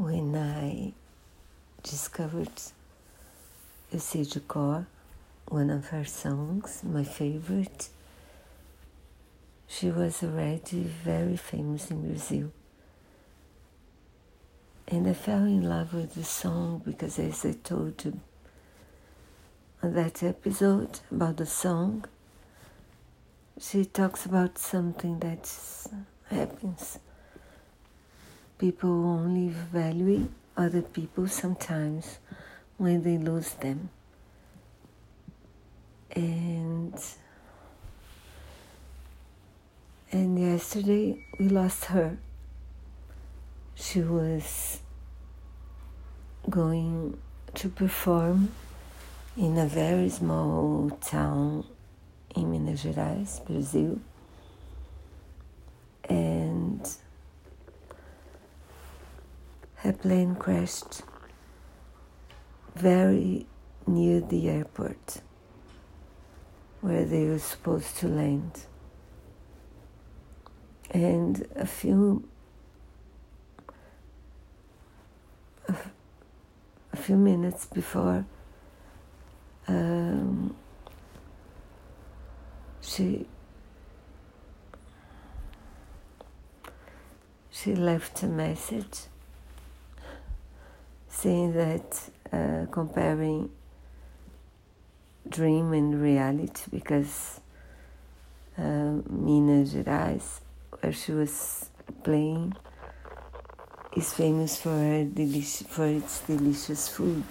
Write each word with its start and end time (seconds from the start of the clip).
when 0.00 0.34
I 0.34 0.94
discovered 1.82 2.50
Eu 3.92 3.98
Sei 3.98 4.24
de 4.24 4.40
Cor, 4.40 4.86
one 5.48 5.68
of 5.68 5.88
her 5.88 6.04
songs, 6.04 6.82
my 6.82 7.04
favorite. 7.04 7.90
She 9.68 9.90
was 9.90 10.22
already 10.22 10.84
very 11.04 11.36
famous 11.36 11.90
in 11.90 12.08
Brazil. 12.08 12.50
And 14.88 15.06
I 15.06 15.12
fell 15.12 15.44
in 15.44 15.68
love 15.68 15.92
with 15.92 16.14
the 16.14 16.24
song 16.24 16.80
because, 16.82 17.18
as 17.18 17.44
I 17.44 17.52
told 17.52 18.02
you 18.02 18.18
on 19.82 19.92
that 19.94 20.22
episode 20.22 21.00
about 21.10 21.36
the 21.36 21.46
song, 21.46 22.06
she 23.60 23.84
talks 23.84 24.24
about 24.24 24.56
something 24.56 25.18
that 25.18 25.52
happens. 26.30 26.98
People 28.60 29.06
only 29.06 29.48
value 29.48 30.28
other 30.54 30.82
people 30.82 31.26
sometimes 31.26 32.18
when 32.76 33.02
they 33.02 33.16
lose 33.16 33.52
them. 33.54 33.88
And 36.14 36.92
and 40.12 40.38
yesterday 40.38 41.24
we 41.38 41.48
lost 41.48 41.86
her. 41.86 42.18
She 43.76 44.02
was 44.02 44.80
going 46.50 47.16
to 47.54 47.68
perform 47.70 48.50
in 49.38 49.56
a 49.56 49.66
very 49.66 50.10
small 50.10 50.90
town 51.00 51.64
in 52.36 52.50
Minas 52.50 52.84
Gerais, 52.84 53.40
Brazil. 53.46 53.98
And 56.10 56.49
her 59.90 59.96
plane 59.96 60.36
crashed 60.36 61.02
very 62.76 63.44
near 63.88 64.20
the 64.20 64.48
airport 64.48 65.20
where 66.80 67.04
they 67.04 67.26
were 67.26 67.40
supposed 67.40 67.96
to 67.96 68.06
land. 68.06 68.66
And 70.92 71.44
a 71.56 71.66
few 71.66 72.28
a 75.68 76.96
few 76.96 77.16
minutes 77.16 77.66
before 77.66 78.24
um, 79.66 80.54
she 82.80 83.26
she 87.50 87.74
left 87.74 88.22
a 88.22 88.26
message 88.26 89.06
saying 91.20 91.52
that 91.52 92.10
uh, 92.32 92.64
comparing 92.70 93.50
dream 95.28 95.74
and 95.74 96.00
reality 96.00 96.62
because 96.72 97.40
uh, 98.56 99.02
Minas 99.06 99.74
Gerais, 99.74 100.40
where 100.80 100.94
she 100.94 101.12
was 101.12 101.68
playing, 102.02 102.54
is 103.94 104.14
famous 104.14 104.56
for 104.56 104.70
her 104.70 105.04
delici- 105.04 105.66
for 105.66 105.86
its 105.86 106.20
delicious 106.20 106.88
food, 106.88 107.24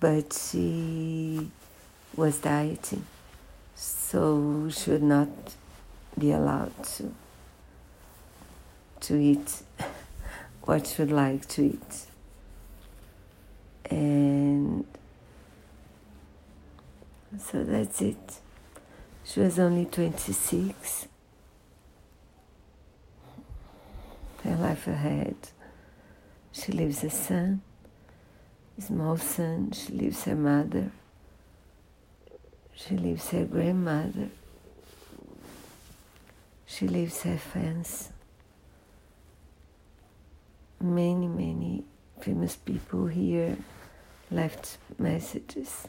but 0.00 0.32
she 0.32 1.48
was 2.16 2.38
dieting, 2.38 3.06
so 3.76 4.68
should 4.68 5.04
not 5.04 5.28
be 6.18 6.32
allowed 6.32 6.72
to 6.82 7.14
to 8.98 9.14
eat 9.16 9.62
what 10.62 10.88
she 10.88 11.02
would 11.02 11.12
like 11.12 11.46
to 11.46 11.62
eat 11.62 12.08
so 17.40 17.64
that's 17.64 18.00
it. 18.02 18.40
She 19.24 19.40
was 19.40 19.58
only 19.58 19.84
26. 19.84 21.06
Her 24.42 24.56
life 24.56 24.86
ahead. 24.86 25.36
She 26.52 26.72
leaves 26.72 27.04
a 27.04 27.10
son, 27.10 27.60
a 28.78 28.82
small 28.82 29.16
son. 29.16 29.72
She 29.72 29.92
leaves 29.92 30.24
her 30.24 30.34
mother. 30.34 30.90
She 32.74 32.96
leaves 32.96 33.28
her 33.30 33.44
grandmother. 33.44 34.30
She 36.66 36.88
leaves 36.88 37.22
her 37.22 37.36
fans. 37.36 38.10
Many, 40.80 41.26
many 41.26 41.84
famous 42.20 42.56
people 42.56 43.06
here 43.06 43.56
left 44.30 44.78
messages 44.98 45.88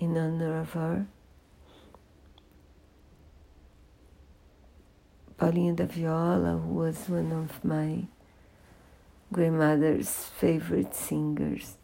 in 0.00 0.16
honor 0.16 0.60
of 0.60 0.72
her. 0.72 1.06
Paulinho 5.38 5.76
da 5.76 5.84
Viola, 5.84 6.58
who 6.58 6.74
was 6.74 7.08
one 7.08 7.30
of 7.32 7.64
my 7.64 8.04
grandmother's 9.32 10.10
favorite 10.10 10.94
singers, 10.94 11.76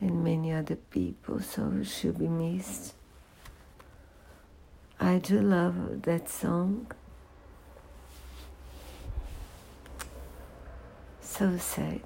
and 0.00 0.24
many 0.24 0.52
other 0.52 0.76
people, 0.76 1.40
so 1.40 1.82
she'll 1.82 2.12
be 2.12 2.28
missed. 2.28 2.94
I 4.98 5.18
do 5.18 5.40
love 5.40 6.02
that 6.02 6.28
song. 6.28 6.92
So 11.20 11.56
sad. 11.58 12.00